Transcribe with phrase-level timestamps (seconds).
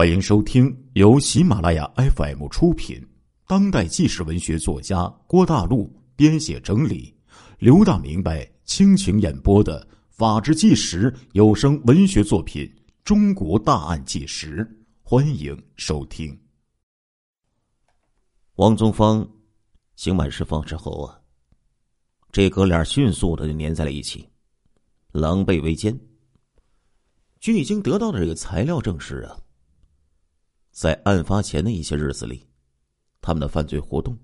[0.00, 3.06] 欢迎收听由喜马拉雅 FM 出品、
[3.46, 7.14] 当代纪实文学作家郭大陆编写整理、
[7.58, 12.64] 刘大明白倾情演播的《法制纪实》有声文学作品
[13.04, 14.64] 《中国大案纪实》，
[15.02, 16.34] 欢迎收听。
[18.54, 19.28] 王宗芳
[19.96, 21.20] 刑满释放之后啊，
[22.32, 24.26] 这哥俩迅速的就粘在了一起，
[25.12, 25.94] 狼狈为奸。
[27.38, 29.36] 据已经得到的这个材料证实啊。
[30.70, 32.46] 在案发前的一些日子里，
[33.20, 34.16] 他们的犯罪活动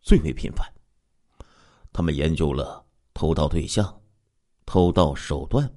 [0.00, 0.66] 最为频繁。
[1.92, 4.00] 他们研究了偷盗对象、
[4.64, 5.68] 偷盗手段，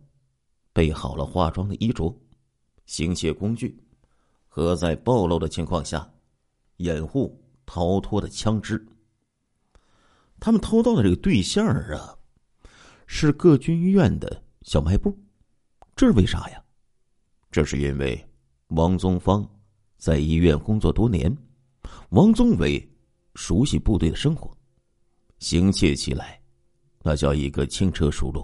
[0.71, 2.15] 备好了化妆的衣着、
[2.85, 3.83] 行窃工具，
[4.47, 6.09] 和在暴露的情况下
[6.77, 8.85] 掩护逃脱的枪支。
[10.39, 12.17] 他们偷盗的这个对象啊，
[13.07, 15.17] 是各军医院的小卖部。
[15.95, 16.63] 这是为啥呀？
[17.51, 18.29] 这是因为
[18.67, 19.47] 王宗芳。
[20.01, 21.31] 在医院工作多年，
[22.09, 22.91] 王宗伟
[23.35, 24.51] 熟悉部队的生活，
[25.37, 26.41] 行窃起来
[27.03, 28.43] 那叫一个轻车熟路。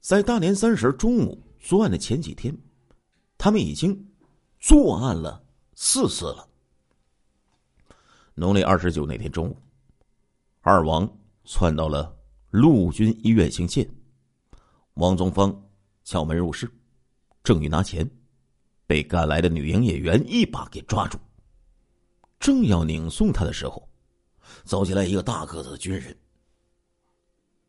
[0.00, 2.52] 在大年三十中午作案的前几天，
[3.38, 3.96] 他们已经
[4.58, 5.40] 作案了
[5.76, 6.48] 四次了。
[8.34, 9.56] 农历二十九那天中午，
[10.60, 11.08] 二王
[11.44, 12.12] 窜到了
[12.50, 13.88] 陆军医院行窃，
[14.94, 15.56] 王宗芳
[16.02, 16.68] 敲门入室，
[17.44, 18.04] 正欲拿钱。
[18.86, 21.18] 被赶来的女营业员一把给抓住，
[22.38, 23.88] 正要拧送他的时候，
[24.64, 26.16] 走进来一个大个子的军人。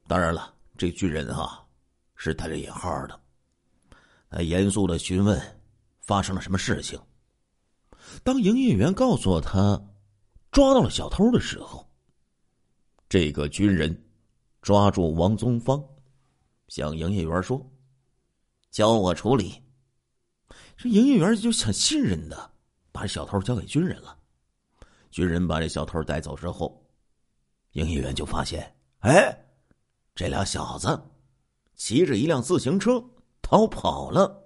[0.07, 1.65] 当然了，这军人啊
[2.15, 3.19] 是带着引号的。
[4.29, 5.41] 他严肃的询问
[6.01, 6.99] 发生了什么事情。
[8.23, 9.81] 当营业员告诉他
[10.51, 11.89] 抓到了小偷的时候，
[13.07, 14.05] 这个军人
[14.61, 15.83] 抓住王宗芳，
[16.67, 17.65] 向营业员说
[18.69, 19.59] ：“交我处理。”
[20.77, 22.51] 这营业员就想信任的，
[22.91, 24.17] 把小偷交给军人了。
[25.09, 26.85] 军人把这小偷带走之后，
[27.71, 29.45] 营业员就发现，哎，
[30.13, 31.01] 这俩小子
[31.75, 33.03] 骑着一辆自行车
[33.41, 34.43] 逃跑了。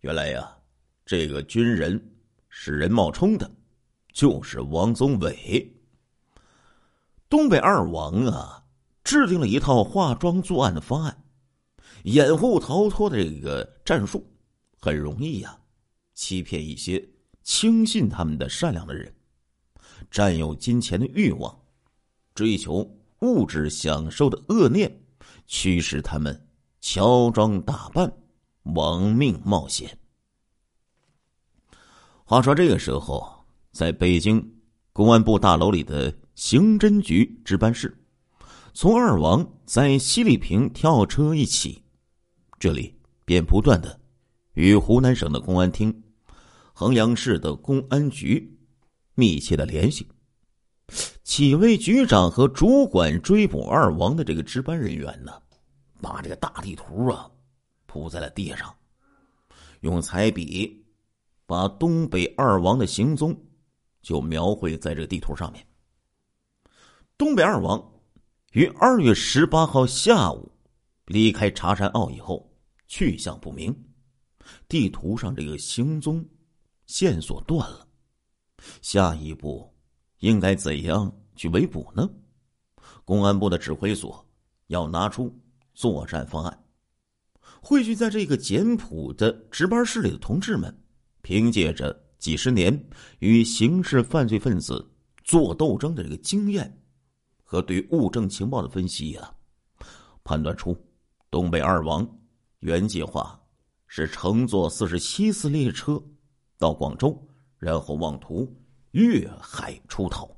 [0.00, 0.56] 原来呀，
[1.04, 2.16] 这个军人
[2.48, 3.50] 是人冒充的，
[4.12, 5.72] 就是王宗伟。
[7.28, 8.64] 东北二王啊，
[9.02, 11.24] 制定了一套化妆作案的方案，
[12.04, 14.24] 掩护逃脱的这个战术。
[14.78, 15.58] 很容易呀，
[16.14, 17.08] 欺骗一些
[17.42, 19.14] 轻信他们的善良的人，
[20.10, 21.58] 占有金钱的欲望，
[22.34, 22.88] 追求
[23.20, 25.00] 物质享受的恶念，
[25.46, 26.48] 驱使他们
[26.80, 28.12] 乔装打扮，
[28.74, 29.98] 亡命冒险。
[32.24, 34.60] 话说这个时候，在北京
[34.92, 37.96] 公安部大楼里的刑侦局值班室，
[38.74, 41.82] 从二王在西丽平跳车一起，
[42.58, 42.94] 这里
[43.24, 44.00] 便不断的。
[44.56, 46.02] 与湖南省的公安厅、
[46.72, 48.58] 衡阳市的公安局
[49.14, 50.08] 密切的联系，
[51.22, 55.30] 几位局长和主管追捕二王的这个值班人员呢，
[56.00, 57.30] 把这个大地图啊
[57.84, 58.74] 铺在了地上，
[59.80, 60.82] 用彩笔
[61.44, 63.38] 把东北二王的行踪
[64.00, 65.62] 就描绘在这地图上面。
[67.18, 67.92] 东北二王
[68.52, 70.50] 于二月十八号下午
[71.04, 72.50] 离开茶山坳以后，
[72.88, 73.85] 去向不明。
[74.68, 76.24] 地图上这个行踪
[76.86, 77.86] 线索断了，
[78.80, 79.72] 下一步
[80.18, 82.08] 应该怎样去围捕呢？
[83.04, 84.26] 公安部的指挥所
[84.68, 85.32] 要拿出
[85.74, 86.64] 作战方案。
[87.60, 90.76] 汇聚在这个简朴的值班室里的同志们，
[91.22, 94.88] 凭借着几十年与刑事犯罪分子
[95.24, 96.82] 做斗争的这个经验
[97.42, 99.34] 和对物证情报的分析呀，
[100.24, 100.76] 判断出
[101.30, 102.08] 东北二王
[102.60, 103.40] 原计划。
[103.86, 106.02] 是乘坐四十七次列车
[106.58, 108.52] 到广州，然后妄图
[108.92, 110.30] 越海出逃。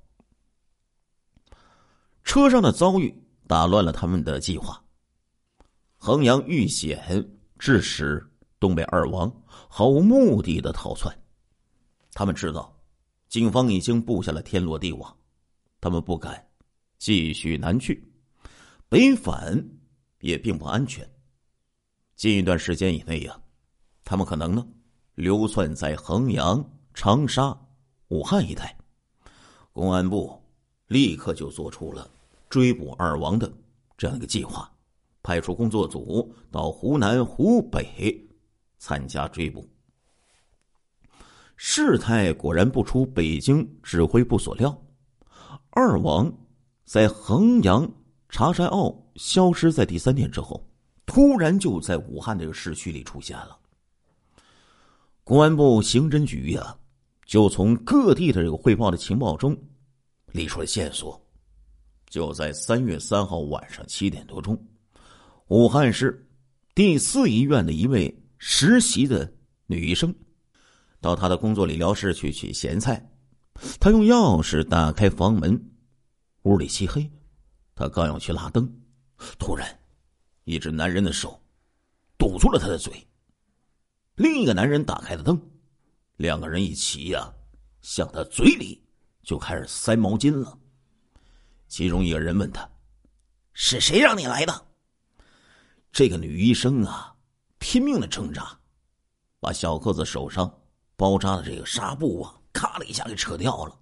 [2.25, 3.15] 车上的遭遇
[3.47, 4.83] 打乱了他们的计划。
[5.97, 8.25] 衡阳遇险，致使
[8.61, 11.13] 东北二王毫无目的的逃窜。
[12.13, 12.79] 他们知道，
[13.29, 15.17] 警方已经布下了天罗地网，
[15.81, 16.49] 他们不敢
[16.99, 18.13] 继续南去，
[18.89, 19.69] 北返
[20.21, 21.09] 也并不安全。
[22.19, 23.41] 近一段时间以内呀，
[24.03, 24.67] 他们可能呢
[25.15, 27.57] 流窜在衡阳、长沙、
[28.09, 28.77] 武汉一带。
[29.73, 30.37] 公安部
[30.89, 32.11] 立刻就做出了
[32.49, 33.49] 追捕二王的
[33.97, 34.69] 这样一个计划，
[35.23, 38.29] 派出工作组到湖南、湖北
[38.79, 39.65] 参加追捕。
[41.55, 44.77] 事态果然不出北京指挥部所料，
[45.71, 46.33] 二王
[46.85, 47.89] 在衡阳
[48.29, 50.68] 茶山坳消失在第三天之后。
[51.09, 53.59] 突然就在武汉这个市区里出现了，
[55.25, 56.77] 公安部刑侦局呀，
[57.25, 59.57] 就从各地的这个汇报的情报中，
[60.33, 61.19] 理出了线索。
[62.11, 64.63] 就在三月三号晚上七点多钟，
[65.49, 66.29] 武汉市
[66.75, 69.33] 第四医院的一位实习的
[69.67, 70.15] 女医生，
[71.01, 73.11] 到她的工作理疗室去取咸菜。
[73.81, 75.59] 她用钥匙打开房门，
[76.43, 77.11] 屋里漆黑。
[77.75, 78.71] 她刚要去拉灯，
[79.39, 79.67] 突然，
[80.49, 81.39] 一只男人的手
[82.17, 83.07] 堵住了她的嘴。
[84.15, 85.39] 另一个男人打开了灯，
[86.17, 87.31] 两个人一起呀，
[87.83, 88.83] 向他嘴里
[89.23, 90.59] 就开始塞毛巾了。
[91.67, 92.67] 其中一个人问他
[93.53, 94.67] ：“是谁让你来的？”
[95.93, 97.15] 这个女医生啊，
[97.59, 98.59] 拼命的挣扎，
[99.41, 100.51] 把小个子手上
[100.97, 103.79] 包扎的这个纱布啊，咔的一下给扯掉了，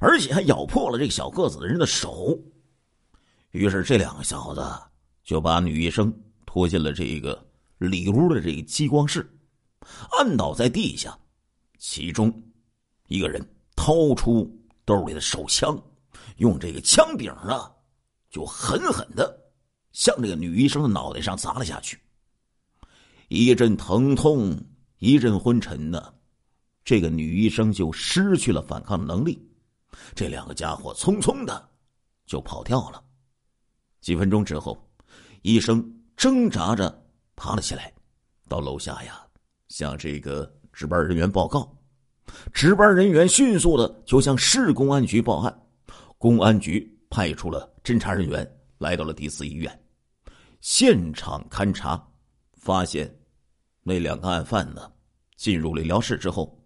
[0.00, 2.38] 而且还咬破了这个小个子的人的手。
[3.50, 4.64] 于是这两个小子
[5.24, 6.12] 就把女医生
[6.46, 7.44] 拖进了这个
[7.78, 9.28] 里屋的这个激光室。
[10.12, 11.18] 按倒在地下，
[11.78, 12.32] 其中
[13.08, 13.44] 一个人
[13.74, 14.50] 掏出
[14.84, 15.82] 兜里的手枪，
[16.36, 17.70] 用这个枪柄啊，
[18.30, 19.36] 就狠狠的
[19.92, 21.98] 向这个女医生的脑袋上砸了下去。
[23.28, 24.58] 一阵疼痛，
[24.98, 26.14] 一阵昏沉呢，
[26.84, 29.46] 这个女医生就失去了反抗能力。
[30.14, 31.68] 这两个家伙匆匆的
[32.26, 33.02] 就跑掉了。
[34.00, 34.78] 几分钟之后，
[35.44, 35.86] 医生
[36.16, 37.06] 挣扎着
[37.36, 37.92] 爬了起来，
[38.48, 39.20] 到楼下呀。
[39.68, 41.70] 向这个值班人员报告，
[42.50, 45.62] 值班人员迅速的就向市公安局报案，
[46.16, 49.84] 公安局派出了侦查人员来到了第四医院，
[50.62, 52.02] 现场勘查，
[52.54, 53.14] 发现
[53.82, 54.90] 那两个案犯呢
[55.36, 56.58] 进入理疗室之后，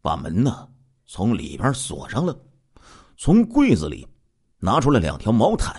[0.00, 0.68] 把门呢
[1.04, 2.38] 从里边锁上了，
[3.16, 4.06] 从柜子里
[4.60, 5.74] 拿出了两条毛毯，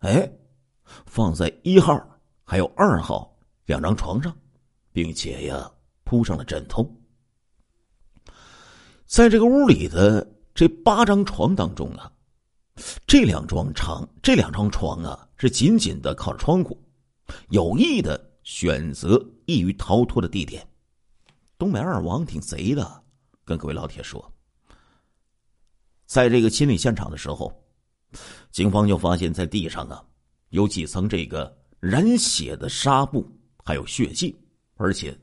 [0.00, 0.28] 哎，
[1.06, 2.00] 放在一号
[2.44, 4.36] 还有二号两张床上，
[4.92, 5.70] 并且呀。
[6.02, 6.92] 铺上了枕头，
[9.06, 12.10] 在这个屋里的这八张床当中啊，
[13.06, 16.76] 这两张床这两张床啊是紧紧的靠着窗户，
[17.50, 20.66] 有意的选择易于逃脱的地点。
[21.56, 23.04] 东北二王挺贼的，
[23.44, 24.32] 跟各位老铁说，
[26.06, 27.52] 在这个清理现场的时候，
[28.50, 30.04] 警方就发现，在地上啊
[30.50, 33.26] 有几层这个染血的纱布，
[33.64, 34.38] 还有血迹，
[34.76, 35.18] 而且。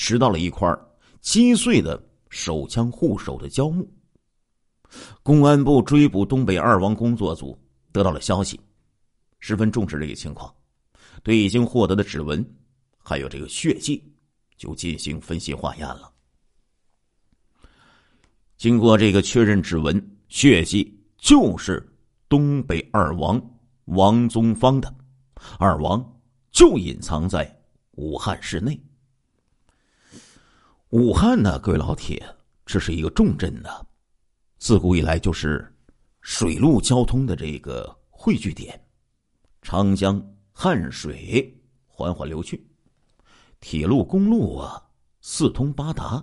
[0.00, 0.72] 拾到了一块
[1.20, 2.00] 击碎的
[2.30, 3.84] 手枪护手的胶木。
[5.24, 7.60] 公安部追捕东北二王工作组
[7.90, 8.60] 得到了消息，
[9.40, 10.54] 十分重视这个情况，
[11.24, 12.48] 对已经获得的指纹
[12.96, 14.00] 还有这个血迹
[14.56, 16.12] 就进行分析化验了。
[18.56, 21.84] 经过这个确认，指纹、血迹就是
[22.28, 23.36] 东北二王
[23.88, 24.94] 王宗芳的，
[25.58, 26.04] 二王
[26.50, 27.58] 就隐藏在
[27.92, 28.78] 武汉市内。
[30.90, 32.22] 武汉呢，各位老铁，
[32.66, 33.70] 这是一个重镇呢，
[34.58, 35.74] 自古以来就是
[36.20, 38.78] 水陆交通的这个汇聚点，
[39.62, 42.68] 长江、汉水缓缓流去，
[43.58, 44.82] 铁路、公路啊
[45.22, 46.22] 四通八达，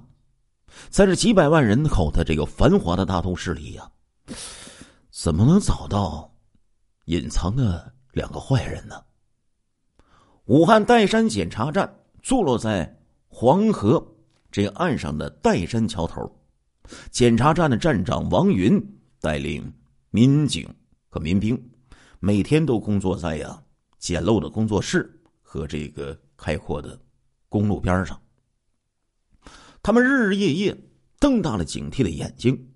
[0.92, 3.92] 在这几百万人口的这个繁华的大都市里呀，
[5.10, 6.32] 怎么能找到
[7.06, 8.96] 隐藏的两个坏人呢？
[10.46, 14.12] 武汉岱山检查站坐落在黄河。
[14.52, 16.34] 这岸上的岱山桥头，
[17.12, 18.82] 检查站的站长王云
[19.20, 19.70] 带领
[20.12, 20.74] 民警
[21.10, 21.62] 和民兵，
[22.22, 23.62] 每天都工作在呀
[23.98, 26.98] 简陋的工作室和这个开阔的
[27.50, 28.18] 公路边上。
[29.84, 30.78] 他们日日夜夜
[31.20, 32.72] 瞪大了警惕的眼睛，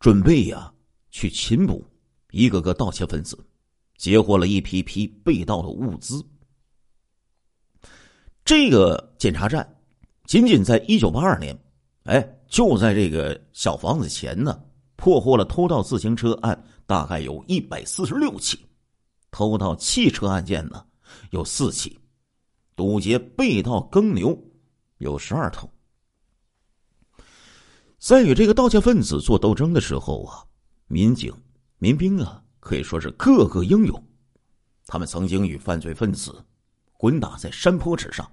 [0.00, 0.72] 准备呀
[1.10, 1.84] 去擒捕
[2.32, 3.38] 一个个盗窃分子，
[3.96, 6.20] 截获了一批批被盗的物资。
[8.44, 9.66] 这个检查站。
[10.24, 11.54] 仅仅在一九八二年，
[12.04, 14.58] 哎，就在这个小房子前呢，
[14.96, 18.56] 破获了偷盗自行车案，大概有一百四十六起；
[19.32, 20.86] 偷盗汽车案件呢，
[21.32, 21.90] 有四起；
[22.76, 24.38] 堵截被盗耕牛
[24.98, 25.68] 有十二头。
[27.98, 30.42] 在与这个盗窃分子做斗争的时候啊，
[30.86, 31.34] 民警、
[31.82, 34.00] 民兵啊，可以说是个个英勇。
[34.86, 36.32] 他们曾经与犯罪分子
[36.96, 38.30] 滚打在山坡之上，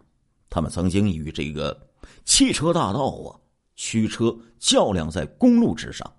[0.52, 1.76] 他们曾经与这个。
[2.24, 3.34] 汽车大盗啊，
[3.76, 6.14] 驱车较量在公路之上，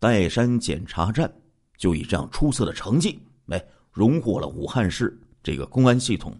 [0.00, 1.32] 岱山检查站
[1.76, 6.36] 就以这样出色的成绩，哎，荣获了武汉市这个公安系统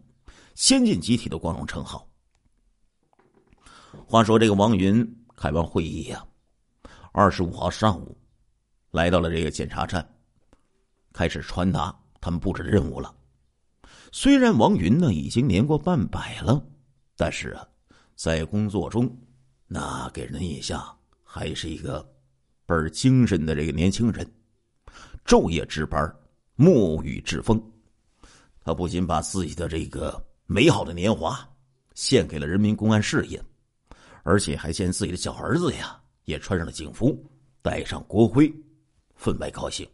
[0.56, 2.04] 先进集体的光荣称号。
[4.04, 6.26] 话说这个王云开完会议呀，
[7.12, 8.18] 二十五号上午
[8.94, 10.08] 来到了这个检查站，
[11.12, 13.12] 开始传达他们布置的任务了。
[14.12, 16.64] 虽然王云呢已经年过半百了，
[17.16, 17.66] 但是啊。
[18.14, 19.12] 在工作中，
[19.66, 20.80] 那给人印象
[21.24, 22.00] 还是一个
[22.64, 24.24] 倍儿精神的这个年轻人，
[25.26, 26.00] 昼夜值班，
[26.56, 27.60] 沐雨栉风。
[28.60, 31.36] 他不仅把自己的这个美好的年华
[31.94, 33.42] 献给了人民公安事业，
[34.22, 37.20] 而且还见自己的小儿子呀也穿上了警服，
[37.62, 38.54] 戴上国徽，
[39.14, 39.88] 分外高兴。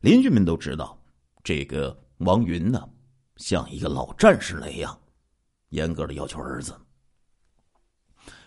[0.00, 1.00] 邻居们都知道，
[1.42, 2.88] 这个王云呢，
[3.36, 4.98] 像一个老战士那样，
[5.70, 6.78] 严格的要求儿子。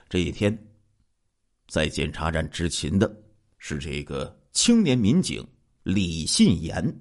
[0.09, 0.57] 这一天，
[1.67, 3.13] 在检查站执勤的
[3.57, 5.45] 是这个青年民警
[5.83, 6.99] 李信言。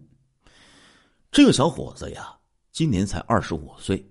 [1.33, 2.37] 这个小伙子呀，
[2.73, 4.05] 今年才二十五岁，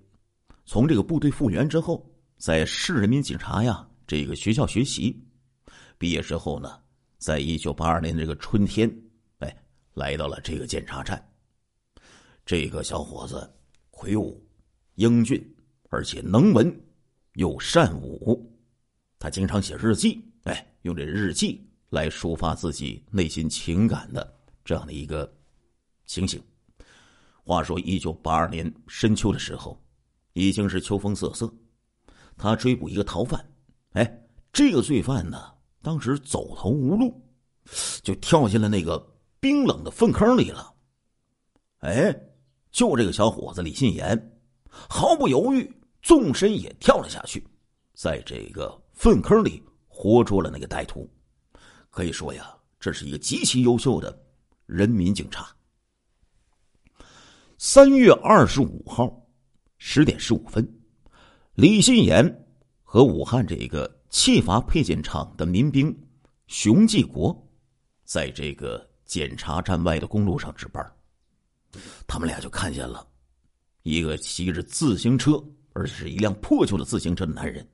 [0.64, 5.22] 从这个部队复员之后，在市人民警察呀这个学校学习，
[5.98, 6.80] 毕业之后呢，
[7.20, 8.90] 在一九八二年这个春天，
[9.40, 9.56] 哎，
[9.92, 11.22] 来到了这个检查站。
[12.46, 13.48] 这个小伙子
[13.90, 14.42] 魁梧、
[14.94, 15.38] 英俊，
[15.90, 16.74] 而且能文
[17.34, 18.50] 又善武，
[19.18, 24.34] 他经常写日记，哎，用这日记来抒发自己内心情感的
[24.64, 25.30] 这样的一个
[26.06, 26.42] 情形。
[27.44, 29.78] 话说，一九八二年深秋的时候，
[30.32, 31.52] 已经是秋风瑟瑟。
[32.38, 33.46] 他追捕一个逃犯，
[33.90, 37.20] 哎，这个罪犯呢，当时走投无路，
[38.02, 38.98] 就跳进了那个
[39.40, 40.74] 冰冷的粪坑里了。
[41.78, 42.14] 哎，
[42.70, 45.70] 就这个小伙子李信言，毫不犹豫，
[46.02, 47.42] 纵身也跳了下去，
[47.94, 51.08] 在这个粪坑里活捉了那个歹徒。
[51.88, 54.16] 可以说呀，这是一个极其优秀的
[54.66, 55.48] 人民警察。
[57.56, 59.26] 三月二十五号
[59.78, 60.66] 十点十五分，
[61.54, 62.46] 李信言
[62.82, 65.96] 和武汉这个汽阀配件厂的民兵
[66.48, 67.48] 熊继国，
[68.04, 70.84] 在这个检查站外的公路上值班。
[72.08, 73.06] 他们俩就看见了
[73.82, 75.42] 一个骑着自行车，
[75.74, 77.66] 而且是一辆破旧的自行车的男人，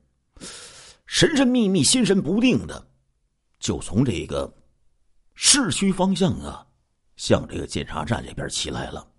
[1.07, 2.87] 神神秘秘、心神不定的，
[3.59, 4.53] 就从这个
[5.33, 6.67] 市区方向啊，
[7.15, 9.11] 向这个检查站这边骑来了。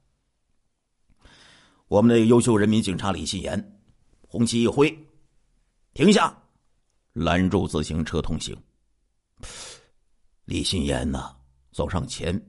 [1.88, 3.80] 我们的优秀人民警察李信言，
[4.28, 4.96] 红旗一挥，
[5.94, 6.40] 停下，
[7.18, 8.56] 拦住自行车通行。
[10.44, 11.34] 李新言呢，
[11.72, 12.40] 走上前，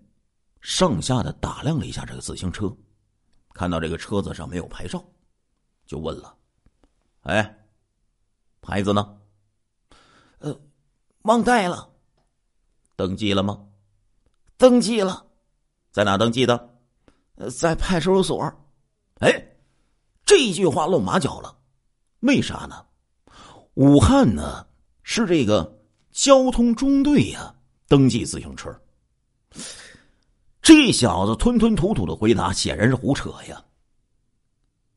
[0.62, 2.72] 上下的打量了一下这个自行车，
[3.54, 5.04] 看到这个车子上没有牌照，
[5.88, 6.38] 就问了
[7.24, 7.68] ：“哎，
[8.62, 9.20] 牌子呢
[10.38, 10.56] ？”“呃，
[11.24, 11.92] 忘带了。
[12.96, 13.68] ”“登记了吗
[14.56, 15.26] ？”“登记了。
[15.92, 16.80] ”“在哪登记的？”“，
[17.58, 18.54] 在派出所。”
[19.20, 19.58] 哎，
[20.24, 21.60] 这一句话露马脚了，
[22.20, 22.86] 为啥呢？
[23.80, 24.68] 武汉呢
[25.04, 25.80] 是这个
[26.12, 27.56] 交通中队呀，
[27.88, 28.70] 登记自行车。
[30.62, 33.64] 这小子吞吞吐吐的回答，显然是胡扯呀。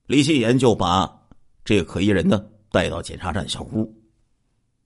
[0.06, 1.08] 李信言就把
[1.64, 3.94] 这个可疑人呢带到检查站小屋，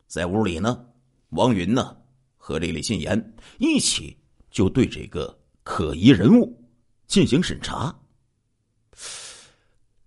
[0.06, 0.84] 在屋里呢，
[1.30, 1.96] 王云呢
[2.36, 4.14] 和这李信言一起
[4.50, 6.54] 就对这个可疑人物
[7.06, 7.98] 进行审查。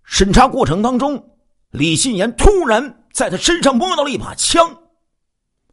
[0.04, 1.40] 审查过程当中，
[1.72, 4.76] 李信言突然在他身上摸到了一把枪，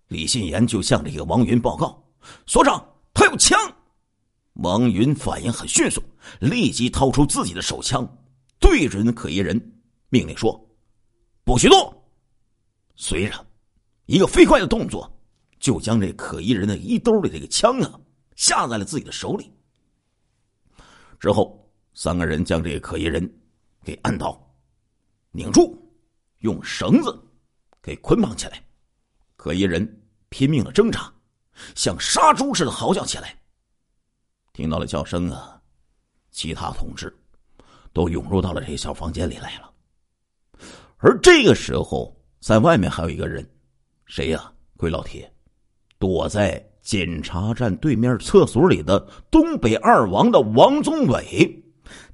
[0.08, 2.02] 李信言就向这个王云报告
[2.46, 3.58] ：“所长，他有枪。”
[4.62, 6.02] 王云反应很迅速，
[6.40, 8.06] 立即掏出自己的手枪，
[8.58, 9.60] 对准可疑人，
[10.08, 10.58] 命令说
[11.44, 12.02] ：“不许动！”
[12.96, 13.46] 随着
[14.06, 15.10] 一个飞快的动作，
[15.60, 18.00] 就将这可疑人的衣兜里这个枪啊
[18.34, 19.52] 下在了自己的手里。
[21.20, 23.30] 之后，三个人将这个可疑人。
[23.84, 24.52] 给按倒，
[25.30, 25.78] 拧住，
[26.38, 27.16] 用绳子
[27.86, 28.60] 给捆绑起来。
[29.36, 29.86] 可疑人
[30.28, 31.08] 拼命的挣扎，
[31.76, 33.38] 像杀猪似的嚎叫起来。
[34.52, 35.60] 听到了叫声啊，
[36.32, 37.16] 其他同志
[37.92, 39.72] 都涌入到了这个小房间里来了。
[40.96, 43.48] 而这个时候，在外面还有一个人，
[44.06, 44.52] 谁呀？
[44.76, 45.32] 鬼老铁，
[45.98, 48.98] 躲在检查站对面厕所里的
[49.30, 51.62] 东北二王的王宗伟。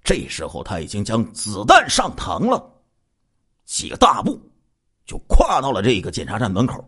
[0.04, 2.62] 这时候他已经将子弹上膛了，
[3.64, 4.38] 几个大步
[5.04, 6.86] 就跨到了这个检查站门口，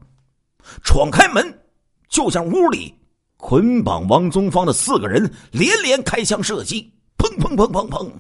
[0.83, 1.65] 闯开门，
[2.09, 2.95] 就向屋里
[3.37, 8.11] 捆绑王宗芳的四个人连连开枪射击，砰砰砰砰砰，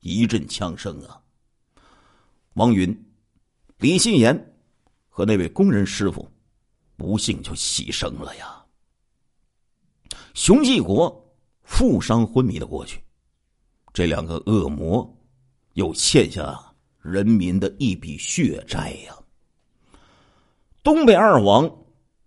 [0.00, 1.20] 一阵枪声啊！
[2.54, 2.92] 王云、
[3.78, 4.54] 李信言
[5.08, 6.28] 和那位工人师傅
[6.96, 8.56] 不幸就牺牲了呀。
[10.34, 13.02] 熊继国负伤昏迷了过去。
[13.92, 15.08] 这两个恶魔，
[15.74, 16.58] 又欠下
[17.02, 19.16] 人民的一笔血债呀！
[20.82, 21.70] 东北二王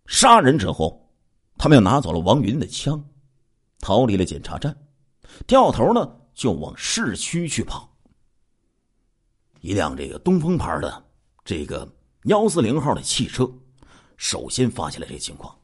[0.05, 1.09] 杀人之后，
[1.57, 3.03] 他们又拿走了王云的枪，
[3.79, 4.75] 逃离了检查站，
[5.47, 7.89] 掉头呢就往市区去跑。
[9.61, 11.05] 一辆这个东风牌的
[11.45, 11.87] 这个
[12.23, 13.49] 幺四零号的汽车，
[14.17, 15.55] 首先发现了这情况，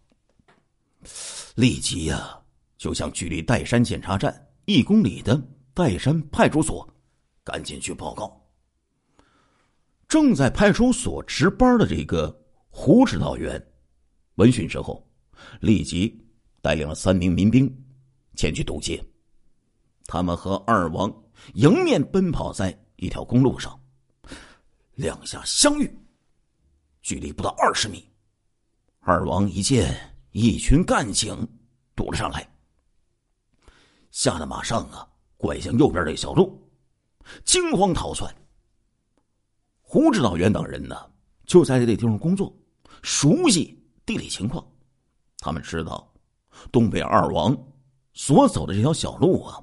[1.56, 2.40] 立即呀
[2.78, 5.40] 就向距离岱山检查站一公里的
[5.76, 6.88] 岱山派出所
[7.44, 8.39] 赶紧去报告。
[10.10, 12.36] 正在派出所值班的这个
[12.68, 13.64] 胡指导员，
[14.36, 15.08] 闻讯之后，
[15.62, 16.20] 立即
[16.62, 17.72] 带领了三名民兵
[18.36, 19.02] 前去堵截。
[20.06, 21.14] 他们和二王
[21.54, 23.80] 迎面奔跑在一条公路上，
[24.96, 25.96] 两下相遇，
[27.04, 28.04] 距离不到二十米。
[29.02, 29.96] 二王一见
[30.32, 31.48] 一群干警
[31.96, 32.52] 堵了上来，
[34.10, 36.68] 吓得马上啊拐向右边的小路，
[37.46, 38.34] 惊慌逃窜。
[39.92, 40.96] 胡指导员等人呢，
[41.48, 42.56] 就在这地方工作，
[43.02, 44.64] 熟悉地理情况。
[45.40, 46.14] 他们知道，
[46.72, 47.58] 东北二王
[48.14, 49.60] 所走的这条小路啊，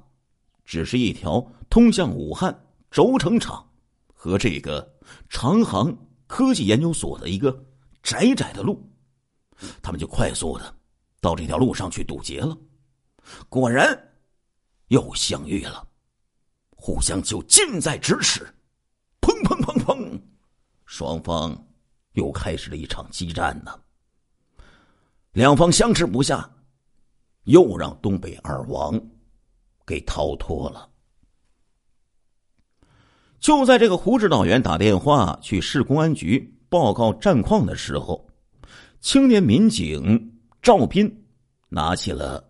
[0.65, 2.53] 只是一条通向武汉
[2.91, 3.65] 轴承厂
[4.13, 4.97] 和这个
[5.29, 7.65] 长航科技研究所的一个
[8.03, 8.85] 窄窄的路。
[9.81, 10.75] 他们就快速的
[11.21, 12.57] 到这条路上去堵截了。
[13.47, 13.97] 果然，
[14.89, 15.87] 又相遇了，
[16.75, 18.45] 互相就近在咫尺。
[20.97, 21.55] 双方
[22.13, 23.79] 又开始了一场激战呢。
[25.31, 26.49] 两方相持不下，
[27.43, 28.99] 又让东北二王
[29.85, 30.89] 给逃脱了。
[33.39, 38.27] 就在这个胡指导员打电话去市公安局报告战况的时候，
[38.99, 41.27] 青年民警赵斌
[41.69, 42.43] 拿起了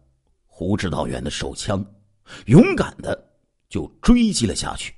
[0.45, 1.85] 胡指导员的手枪，
[2.45, 3.29] 勇敢的
[3.67, 4.96] 就追击了下去。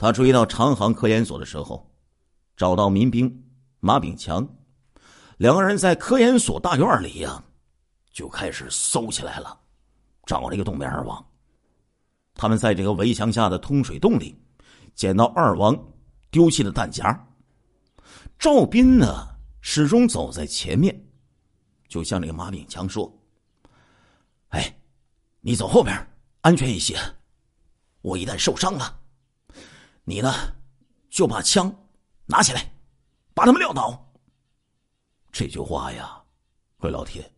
[0.00, 1.86] 他追到长航科研所的时候，
[2.56, 3.44] 找到民兵
[3.80, 4.48] 马炳强，
[5.36, 7.44] 两个人在科研所大院里呀，
[8.10, 9.60] 就开始搜起来了，
[10.24, 11.22] 找了一个东北二王。
[12.32, 14.34] 他们在这个围墙下的通水洞里，
[14.94, 15.78] 捡到二王
[16.30, 17.28] 丢弃的弹夹。
[18.38, 19.28] 赵斌呢，
[19.60, 20.98] 始终走在前面，
[21.88, 23.12] 就向这个马炳强说
[24.48, 24.74] ：“哎，
[25.42, 25.94] 你走后边，
[26.40, 26.96] 安全一些。
[28.00, 28.96] 我一旦受伤了。”
[30.10, 30.34] 你呢，
[31.08, 31.72] 就把枪
[32.26, 32.72] 拿起来，
[33.32, 34.12] 把他们撂倒。
[35.30, 36.20] 这句话呀，
[36.78, 37.30] 回老铁，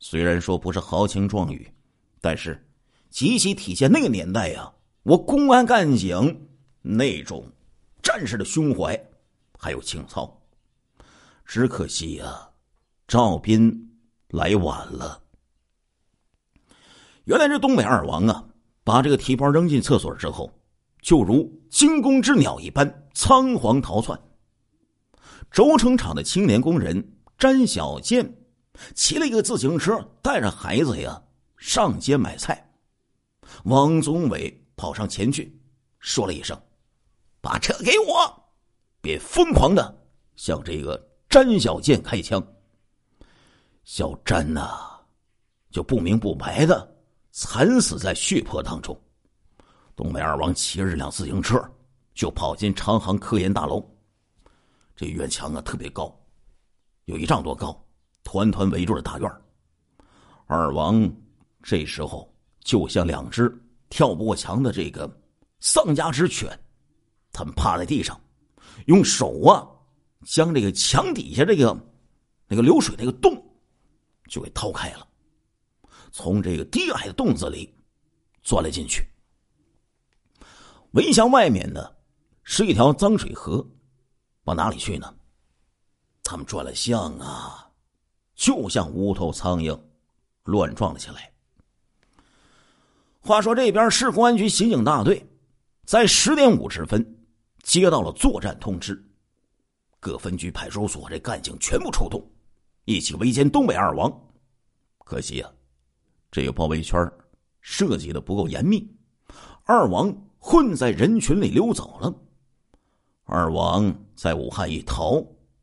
[0.00, 1.72] 虽然说不是豪情壮语，
[2.20, 2.68] 但是
[3.10, 6.48] 极其体现那个年代呀，我公安干警
[6.82, 7.48] 那种
[8.02, 9.00] 战士的胸怀
[9.56, 10.42] 还有情操。
[11.44, 12.50] 只可惜呀，
[13.06, 13.96] 赵斌
[14.30, 15.22] 来晚了。
[17.26, 18.48] 原来这东北二王啊，
[18.82, 20.52] 把这个提包扔进厕所之后。
[21.02, 24.18] 就如惊弓之鸟一般仓皇逃窜。
[25.50, 28.34] 轴承厂的青年工人詹小建
[28.94, 31.22] 骑了一个自行车，带着孩子呀
[31.58, 32.66] 上街买菜。
[33.64, 35.54] 王宗伟跑上前去，
[35.98, 36.58] 说了一声
[37.42, 38.44] ：“把车给我！”
[39.02, 40.02] 便疯狂的
[40.34, 42.42] 向这个詹小建开枪。
[43.84, 44.98] 小詹呐，
[45.70, 46.96] 就不明不白的
[47.32, 48.98] 惨死在血泊当中。
[49.96, 51.58] 东北二王骑着这辆自行车，
[52.14, 53.82] 就跑进长航科研大楼。
[54.94, 56.14] 这院墙啊特别高，
[57.06, 57.82] 有一丈多高，
[58.22, 59.30] 团团围住了大院。
[60.46, 61.10] 二王
[61.62, 62.30] 这时候
[62.60, 63.50] 就像两只
[63.88, 65.10] 跳不过墙的这个
[65.60, 66.46] 丧家之犬，
[67.32, 68.20] 他们趴在地上，
[68.84, 69.66] 用手啊
[70.26, 71.74] 将这个墙底下这个
[72.46, 73.34] 那个流水那个洞
[74.28, 75.08] 就给掏开了，
[76.12, 77.74] 从这个低矮的洞子里
[78.42, 79.02] 钻了进去。
[80.96, 81.92] 围墙外面呢，
[82.42, 83.64] 是一条脏水河，
[84.44, 85.14] 往哪里去呢？
[86.24, 87.70] 他们转了向啊，
[88.34, 89.78] 就像无头苍蝇，
[90.44, 91.30] 乱撞了起来。
[93.20, 95.22] 话说这边市公安局刑警大队，
[95.84, 97.04] 在十点五十分
[97.62, 99.06] 接到了作战通知，
[100.00, 102.26] 各分局派出所这干警全部出动，
[102.86, 104.10] 一起围歼东北二王。
[105.00, 105.52] 可惜啊，
[106.30, 106.98] 这个包围圈
[107.60, 108.90] 设计的不够严密，
[109.64, 110.10] 二王。
[110.48, 112.14] 混在人群里溜走了，
[113.24, 115.20] 二王在武汉一逃，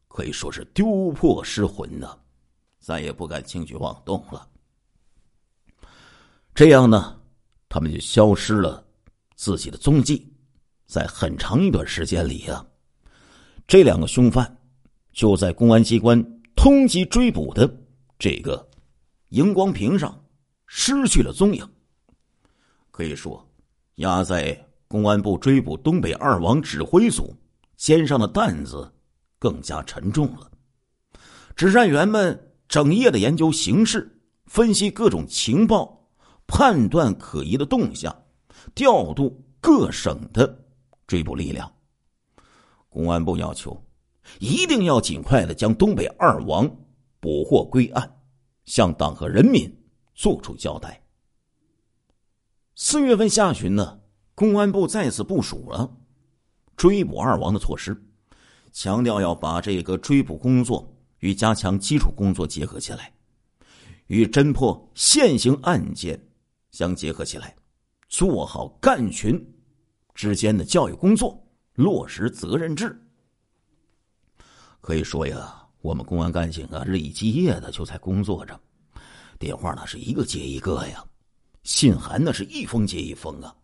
[0.09, 2.19] 可以说是丢魄失魂呐，
[2.81, 4.45] 再也不敢轻举妄动了。
[6.53, 7.17] 这样呢，
[7.69, 8.85] 他们就消失了
[9.37, 10.29] 自己的踪迹，
[10.85, 12.65] 在很长一段时间里呀，
[13.65, 14.57] 这两个凶犯
[15.13, 16.21] 就在公安机关
[16.57, 17.73] 通缉追捕的
[18.19, 18.69] 这个
[19.29, 20.25] 荧光屏上
[20.67, 21.65] 失去了踪影。
[22.91, 23.49] 可以说，
[23.95, 24.61] 压在。
[24.93, 27.35] 公安部追捕东北二王指挥组
[27.75, 28.93] 肩上的担子
[29.39, 30.51] 更加沉重了。
[31.55, 36.07] 指战员们整夜的研究形势，分析各种情报，
[36.45, 38.15] 判断可疑的动向，
[38.75, 40.63] 调度各省的
[41.07, 41.73] 追捕力量。
[42.87, 43.83] 公安部要求
[44.37, 46.69] 一定要尽快的将东北二王
[47.19, 48.15] 捕获归案，
[48.65, 49.75] 向党和人民
[50.13, 51.03] 作出交代。
[52.75, 54.01] 四月份下旬呢，
[54.35, 55.89] 公安部再次部署了
[56.75, 57.95] 追捕二王的措施，
[58.71, 63.13] 强调要把这个追捕工作与加强基础工作结合起来，
[64.07, 66.19] 与侦破现行案件
[66.71, 67.55] 相结合起来，
[68.09, 69.39] 做好干群
[70.15, 71.39] 之间的教育工作，
[71.75, 72.99] 落实责任制。
[74.81, 78.59] 可以说呀，我们公安干警啊，日以继夜的就在工作着，
[79.37, 81.05] 电话那是一个接一个呀。
[81.61, 83.55] 信函那是一封接一封啊！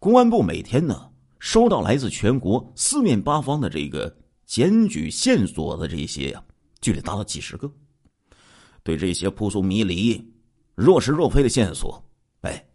[0.00, 1.10] 公安部每天呢
[1.40, 6.42] 收到来自全国四面八方的这个检举线索的这些呀，
[6.80, 7.70] 就得达到几十个。
[8.82, 10.32] 对这些扑朔迷离、
[10.74, 12.02] 若是若非的线索，
[12.40, 12.66] 哎，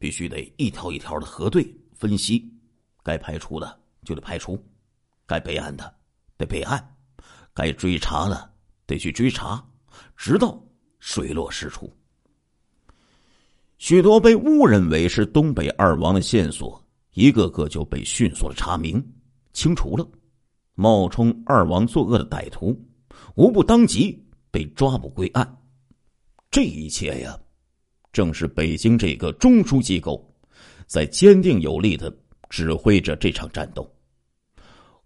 [0.00, 2.52] 必须得一条一条的核对分析，
[3.04, 4.60] 该排除的就得排除，
[5.26, 5.94] 该备案的
[6.36, 6.96] 得备案，
[7.54, 8.52] 该追查的
[8.84, 9.64] 得去追查，
[10.16, 10.60] 直到
[10.98, 11.88] 水落石出。
[13.86, 19.06] 许多被误认为是东北二王的线索，一个个就被迅速的查明、
[19.52, 20.08] 清除了。
[20.72, 22.74] 冒充二王作恶的歹徒，
[23.34, 24.18] 无不当即
[24.50, 25.58] 被抓捕归案。
[26.50, 27.38] 这一切呀，
[28.10, 30.34] 正是北京这个中枢机构
[30.86, 32.10] 在坚定有力的
[32.48, 33.86] 指挥着这场战斗。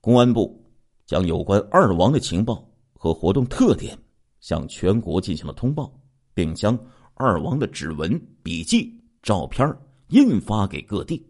[0.00, 0.56] 公安部
[1.04, 3.98] 将有关二王的情报和活动特点
[4.38, 5.92] 向全国进行了通报，
[6.32, 6.78] 并将。
[7.18, 9.76] 二王的指纹、笔记、照片
[10.10, 11.26] 印发给各地。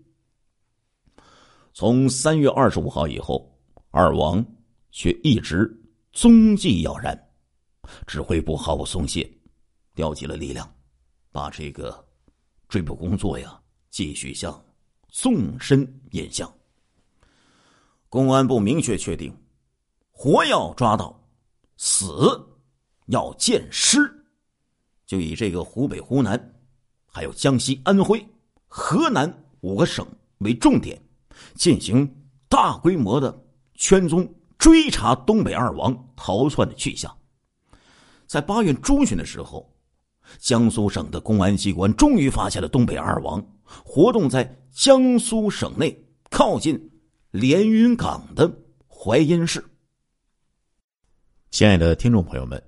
[1.72, 3.51] 从三月二十五号以后，
[3.90, 4.44] 二王
[4.90, 5.66] 却一直
[6.12, 7.18] 踪迹杳然。
[8.07, 9.27] 指挥部毫不松懈，
[9.94, 10.70] 调集了力量，
[11.33, 12.07] 把这个
[12.68, 14.62] 追捕工作呀继续向
[15.09, 16.53] 纵深引向。
[18.11, 19.35] 公安部明确确定：
[20.11, 21.18] 活要抓到，
[21.79, 22.14] 死
[23.07, 24.18] 要见尸。
[25.09, 26.38] 就以这个湖北、湖南，
[27.07, 28.23] 还有江西、安徽、
[28.66, 30.07] 河南五个省
[30.40, 31.01] 为重点，
[31.55, 32.07] 进行
[32.47, 33.42] 大规模的
[33.75, 37.11] 圈踪追查东北二王逃窜的去向。
[38.27, 39.75] 在八月中旬的时候，
[40.37, 46.79] 江苏省的公安机关终于发现了东北二王活动在江苏省内靠近
[47.31, 48.53] 连云港的
[48.87, 49.64] 淮阴市。
[51.51, 52.68] 亲爱的听众朋友们。